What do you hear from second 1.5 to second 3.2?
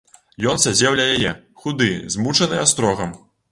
худы, змучаны астрогам.